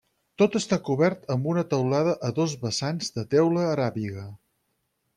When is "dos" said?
2.41-2.57